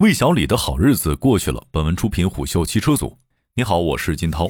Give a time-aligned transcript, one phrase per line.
[0.00, 1.62] 魏小李的好日子过去了。
[1.70, 3.18] 本文出品虎嗅汽车组。
[3.54, 4.48] 你好，我是金涛。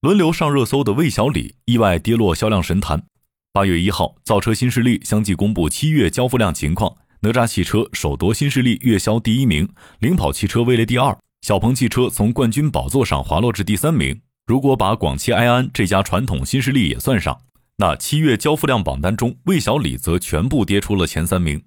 [0.00, 3.04] 轮流上热搜的魏小李意外跌落销量神坛。
[3.52, 6.92] 八月一号，造车新势力相继公布七月交付量情况。
[7.20, 9.68] 哪吒汽车首夺新势力月销第一名，
[10.00, 11.16] 领跑汽车位列第二。
[11.42, 14.20] 小鹏汽车从冠军宝座上滑落至第三名。
[14.44, 17.42] 如果把广汽埃安这家传统新势力也算上，
[17.76, 21.62] 那七月交付量榜单中，魏小李则全部跌出了前三名。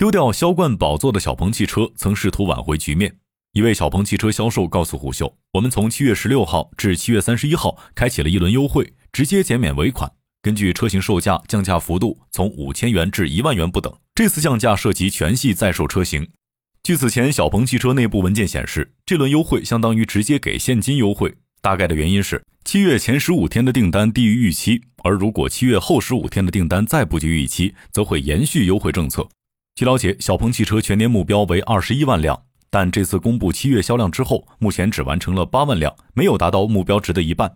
[0.00, 3.18] 丢掉销冠宝座的小鹏汽车曾试图挽回局面。
[3.52, 10.10] 一位小鹏汽车销售告诉虎嗅：“我们从七月十六号至七月三十一号开启了一轮优惠，直接减免尾款，
[10.40, 13.94] 根据车型售价降价幅度从五千元至一万元不等。
[14.14, 16.26] 这次降价涉及全系在售车型。”
[16.82, 21.36] 据此前小鹏汽车内部文件显示，这轮优惠相当于直接给现金优惠。
[21.60, 29.28] 大概的原因是七月前十五天的订单低于预期，而如果七月后十五天的订单再不及预期，则会延续优惠政策。
[29.74, 37.50] 据了解，小鹏汽车全年目标为二十一万辆，但这次公布七月销量之后，目前只完成了八万辆，没有达到目标值的一半。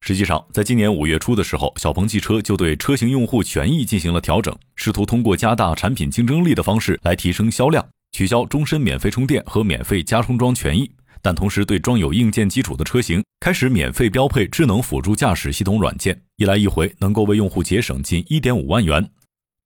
[0.00, 19.10] 实际上，在今年五月初的时候，小鹏汽车就对车型用户权益进行了调整，试图通过加大产品竞争力的方式来提升销量，取消终身免费充电和免费加充装权益，但同时对装有硬件基础的车型开始免费标配智能辅助驾驶系统软件，一来一回能够为用户节省近一点五万元。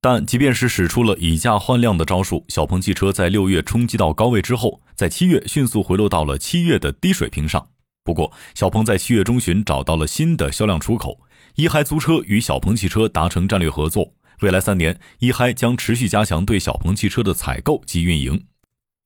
[0.03, 7.69] 但即便是使出了以价换量的招数，小鹏汽车在六月冲击到高位之后，在七月迅速回落到了七月的低水平上。
[8.03, 11.21] 不过，小鹏在七月中旬找到了新的销量出口，
[11.57, 18.47] 一嗨租车与小鹏汽车达成战略合作，未来三年，一嗨将持续加强对小鹏汽车的采购及运营。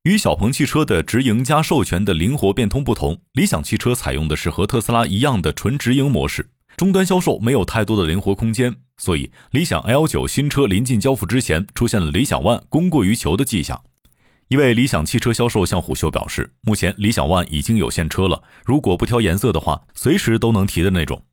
[0.04, 6.50] 与小鹏汽车的直营加授权的灵活变通不同，理想汽车采用的是和特斯拉一样的纯直营模式。
[6.76, 13.82] 终端销售没有太多的灵活空间，所以理想 L 九新车临近交付之前，出现了理想 ONE 供过于求的迹象。
[14.48, 21.24] 一位理想汽车销售向虎嗅表示，目前理想 ONE 已经有现车了，如果不挑颜色的话，随时都能提的那种。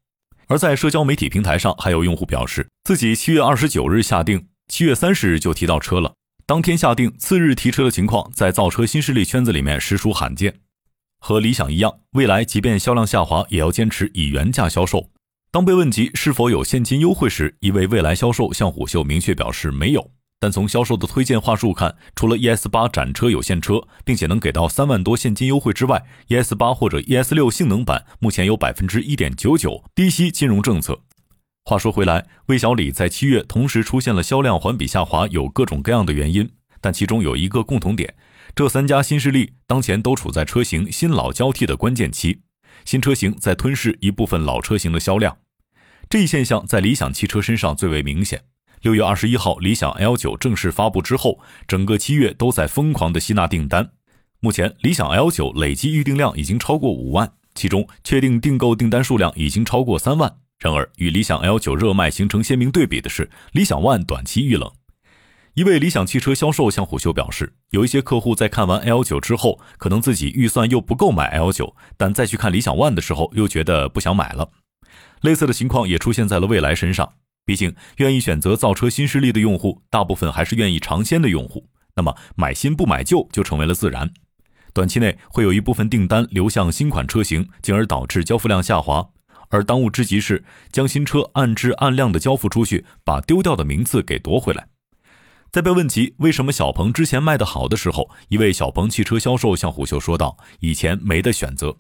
[0.48, 6.14] 而在社交媒体平台上，还有用户表示自己七月二十九日下定，七月三十日就提到车了，
[6.46, 10.60] 当天下定，次日提车的情况，在造车新势力圈子里面实属罕见。
[11.20, 15.10] 和理想一样，未来即便销量下滑，也要坚持以原价销售。
[15.52, 20.12] 当被问及是否有现金优惠时，一位未来销售向虎嗅明确表示没有。
[20.40, 31.02] 但从销售的推荐话术看，除了 ES 八展车有现车，并且能给到三万多现金优惠之外，ES 八或者 ES 六性能版目前有百分之一点九九低息金融政策。
[31.66, 38.16] 话说回来，魏小李在七月同时出现了销量环比下滑，有各种各样的原因，但其中有一个共同点：
[38.56, 42.40] 这三家新势力当前都处在车型新老交替的关键期。
[42.86, 45.38] 新车型在吞噬一部分老车型的销量，
[46.10, 48.44] 这一现象在理想汽车身上最为明显。
[48.82, 53.92] 六月二十一号，理想 L 九正式发布之后，整个七月都在疯狂的吸纳订单。
[54.40, 60.38] 目前，理想 L 九累计预订量已经超过五万，其中确定订购订单数量已经超过三万。
[60.58, 64.72] 然而，与理想 L 九热卖形成鲜明对比的是，理想 ONE 短期遇冷。
[65.54, 74.50] 一位理想汽车销售向虎嗅表示，有一些客户在看完 L 九之后，可能自己预算又不够买 L 九，但再去看理想 ONE 的时候，又觉得不想买了。
[75.20, 77.16] 类似的情况也出现在了蔚来身上。
[77.46, 81.68] 毕竟，愿意选择造车新势力的用户，大部分还是愿意尝鲜的用户。
[81.98, 84.10] 那么，买新不买旧就成为了自然。
[84.74, 89.10] 短期内会有一部分订单流向新款车型，进而导致交付量下滑。
[89.50, 94.71] 而当务之急是将新车按质按量的交付出去，把丢掉的名次给夺回来。
[95.52, 101.76] 在被问及为什么小鹏之前卖得好的时候，一位小鹏汽车销售向虎嗅说道：“以前没得选择。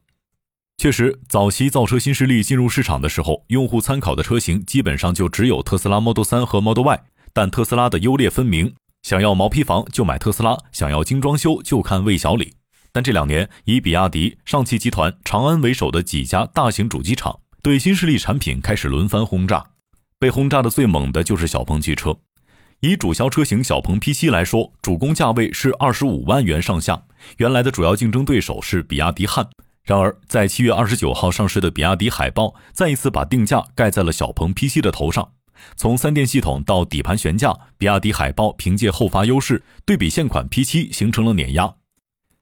[0.77, 7.03] 确实，早期造车新势力进入市场的时候，用户参考的车型基本上就只有特斯拉 Model 3和 Model Y。
[7.31, 12.55] 但特斯拉的优劣分明，想要毛坯房就买特斯拉，想要精装修就看魏小李。
[12.91, 19.67] 但这两年，以比亚迪、上汽集团、长安为首的几家大型主机厂对新势力产品开始轮番轰炸，
[20.19, 22.17] 被轰炸的最猛的就是小鹏汽车。”
[22.83, 27.03] 以主销车型小鹏 P7 来说，主攻价位是二十五万元上下。
[27.37, 29.47] 原来的主要竞争对手是比亚迪汉。
[29.83, 35.33] 然而，在七月二十九号上市的比亚迪海豹，再一次把定价盖在了小鹏 P7 的头上。
[35.75, 41.75] 从三电系统到底盘悬架，比亚迪海豹凭借后发优势，对比现款 P7 形成了碾压。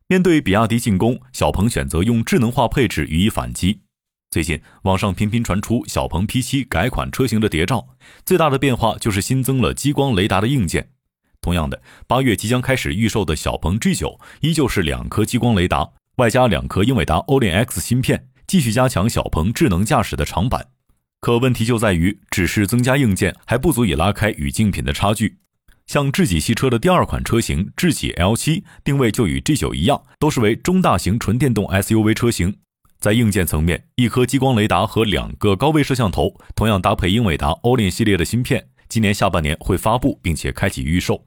[0.08, 3.82] 面对比亚迪进攻，小鹏选择用智能化配置予以反击。
[4.32, 7.88] 最近网上频频传出小鹏 P7 改款车型的谍照，
[8.24, 10.92] 最大的变化就是新增了激光雷达的硬件。
[11.42, 20.68] 同样的，八月即将开始预售的小鹏 G9 依旧是两颗激光雷达，外加两颗英伟达 Orin X 芯片，继续加强小鹏智能驾驶的长板。
[21.22, 25.40] 可问题就在于，只是增加硬件还不足以拉开与竞品的差距。
[25.88, 32.58] 像智己汽车的第二款车型智己 L7 定位就与 G9 一样，都是为中大型纯电动 SUV 车型。
[33.00, 41.26] 在硬件层面，一颗激光雷达和两个高位摄像头，同样搭配英伟达 Orin 系列的芯片，今年下半年会发布并且开启预售。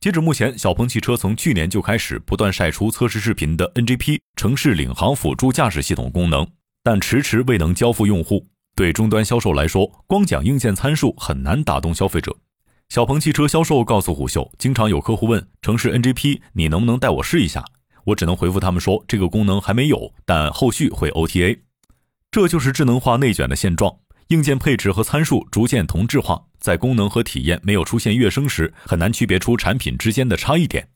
[0.00, 6.44] 截止目前，小鹏汽车从去年就开始不断晒出测试视频的 NGP 城市领航辅助驾驶系统功能，
[6.82, 8.48] 但迟迟未能交付用户。
[8.74, 12.36] 对终端销售来说，光讲硬件参数很难打动消费者。
[12.88, 17.62] 小鹏汽车销售告诉虎嗅，经常有客户问城市 NGP，你能不能带我试一下？
[18.10, 21.58] 我只能回复他们说，这个功能还没有，但后续会 OTA。
[22.30, 23.96] 这就是智能化内卷的现状，
[24.28, 30.88] 硬件配置和参数逐渐同质化，在功能和体验没有出现跃升时，很难区别出产品之间的差异点。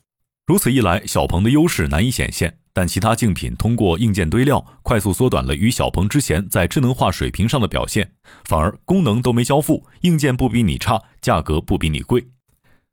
[0.46, 2.58] 如此一来，小鹏的优势难以显现。
[2.76, 8.10] 但其他竞品通过硬件堆料，快速缩短了与小鹏之前在智能化水平上的表现，
[8.44, 12.26] 反而功能都没交付，硬件不比你差，价格不比你贵，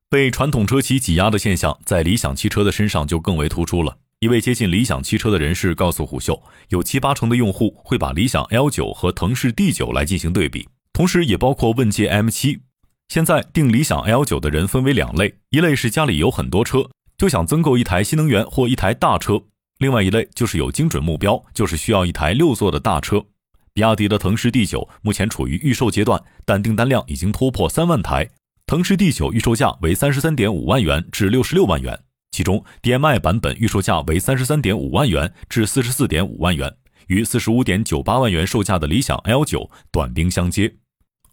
[0.08, 3.98] 被传统车企挤压的现象，在理想汽车的身上就更为突出了。
[4.22, 6.40] 一位接近理想汽车的人士告诉虎嗅，
[6.70, 12.60] 有七八成的用户会把理想 L9 和腾势 D9 来进行对比，同时也包括问界 M7。
[13.08, 16.88] 现在订理想 L9 的人分为两类，一类是家里有很多车，
[17.18, 19.42] 就想增购一台新能源或一台大车。
[19.80, 23.26] 另外一类就是有精准目标，就是需要一台六座的大车。
[23.74, 28.30] 比亚迪的腾势 D9 目前处于预售阶段，但订单量已经突破三万台。
[28.68, 32.00] 腾势 D9 预售价为三十三点五万元至六十六万元，
[32.42, 40.74] 其中 DM-i 版本预售价为三十三点五万元至四十四点五万元，与四十五点九八万元售价的理想 L9 短兵相接。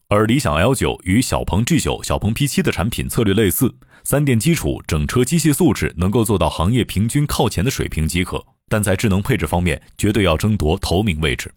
[0.08, 3.74] 而理想 L9 与小鹏 G9、小鹏 P7 的产品策略类似。
[4.04, 11.54] 三电基础，整车机械素质能够做到行业平均靠前的水平即可，但在智能配置方面绝对要争夺头名位置。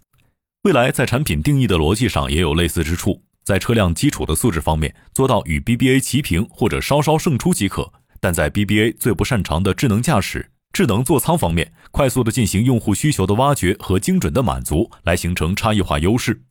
[0.64, 16.44] 未来在产品定义的逻辑上也有类似之处，在车辆基础的素质方面做到与 BBA 齐平或者稍稍胜出即可，但在 BBA 最不擅长的智能驾驶、智能座舱方面，快速的进行用户需求的挖掘和精准的满足，来形成差异化优势。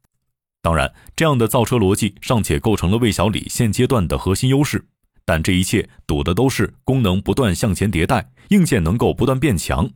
[0.61, 4.85] 当然，这样的造车逻辑尚且构成了魏小李现阶段的核心优势。
[5.25, 9.89] 但这一切赌的都是功能不断向前迭代，硬件能够不断变强。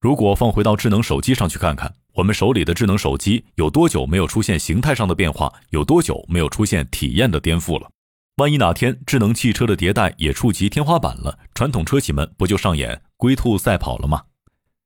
[0.00, 7.90] 如果放回到智能手机上去看看，我们手里的智能手机有多久没有出现形态上的变化，有多久没有出现体验的颠覆了？
[8.42, 14.20] 万一哪天智能汽车的迭代也触及天花板了，传统车企们不就上演龟兔赛跑了吗？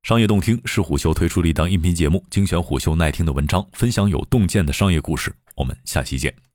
[0.02, 5.34] 商业洞听是虎嗅推出的一档音频节目，精选虎嗅耐听的文章，分享有洞见的商业故事。
[5.54, 6.45] 我们下期见。